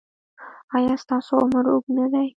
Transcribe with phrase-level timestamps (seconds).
[0.75, 2.27] ایا ستاسو عمر اوږد نه دی؟